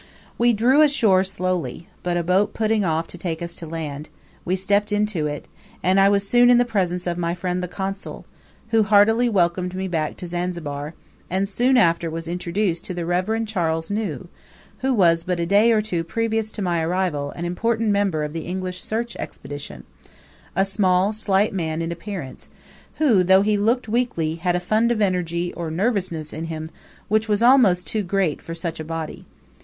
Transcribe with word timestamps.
We 0.39 0.51
drew 0.51 0.81
ashore 0.81 1.23
slowly; 1.23 1.87
but 2.01 2.17
a 2.17 2.23
boat 2.23 2.55
putting 2.55 2.83
off 2.83 3.05
to 3.09 3.19
take 3.19 3.39
us 3.39 3.53
to 3.57 3.67
land, 3.67 4.09
we 4.43 4.55
stepped 4.55 4.91
into 4.91 5.27
it, 5.27 5.47
and 5.83 5.99
I 5.99 6.09
was 6.09 6.27
soon 6.27 6.49
in 6.49 6.57
presence 6.65 7.05
of 7.05 7.19
my 7.19 7.35
friend 7.35 7.61
the 7.61 7.67
Consul, 7.67 8.25
who 8.69 8.81
heartily 8.81 9.29
welcomed 9.29 9.75
me 9.75 9.87
back 9.87 10.17
to 10.17 10.27
Zanzibar; 10.27 10.95
and 11.29 11.47
soon 11.47 11.77
after 11.77 12.09
was 12.09 12.27
introduced 12.27 12.83
to 12.85 12.95
the 12.95 13.05
Rev. 13.05 13.45
Charles 13.45 13.91
New, 13.91 14.27
who 14.79 14.91
was 14.91 15.23
but 15.23 15.39
a 15.39 15.45
day 15.45 15.71
or 15.71 15.83
two 15.83 16.03
previous 16.03 16.49
to 16.53 16.63
my 16.63 16.81
arrival 16.81 17.29
an 17.35 17.45
important 17.45 17.89
member 17.91 18.23
of 18.23 18.33
the 18.33 18.47
English 18.47 18.81
Search 18.81 19.15
Expedition 19.17 19.83
a 20.55 20.65
small, 20.65 21.13
slight 21.13 21.53
man 21.53 21.79
in 21.79 21.91
appearance, 21.91 22.49
who, 22.95 23.23
though 23.23 23.43
he 23.43 23.55
looked 23.55 23.87
weakly, 23.87 24.33
had 24.37 24.55
a 24.55 24.59
fund 24.59 24.91
of 24.91 24.99
energy 24.99 25.53
or 25.53 25.69
nervousness 25.69 26.33
in 26.33 26.45
him 26.45 26.71
which 27.07 27.29
was 27.29 27.43
almost 27.43 27.85
too 27.85 28.01
great 28.01 28.41
for 28.41 28.55
such 28.55 28.79
a 28.79 28.83
body. 28.83 29.25